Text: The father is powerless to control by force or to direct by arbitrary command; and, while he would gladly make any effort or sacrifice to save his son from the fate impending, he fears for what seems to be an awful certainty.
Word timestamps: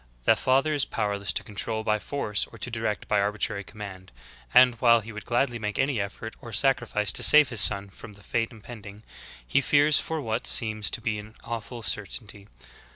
The 0.23 0.35
father 0.35 0.73
is 0.73 0.83
powerless 0.83 1.31
to 1.33 1.43
control 1.43 1.83
by 1.83 1.99
force 1.99 2.47
or 2.47 2.57
to 2.57 2.71
direct 2.71 3.07
by 3.07 3.19
arbitrary 3.21 3.63
command; 3.63 4.11
and, 4.51 4.73
while 4.81 5.01
he 5.01 5.11
would 5.11 5.25
gladly 5.25 5.59
make 5.59 5.77
any 5.77 6.01
effort 6.01 6.35
or 6.41 6.51
sacrifice 6.51 7.11
to 7.11 7.21
save 7.21 7.49
his 7.49 7.61
son 7.61 7.87
from 7.87 8.13
the 8.13 8.23
fate 8.23 8.51
impending, 8.51 9.03
he 9.45 9.61
fears 9.61 9.99
for 9.99 10.19
what 10.19 10.47
seems 10.47 10.89
to 10.89 11.01
be 11.01 11.19
an 11.19 11.35
awful 11.43 11.83
certainty. 11.83 12.47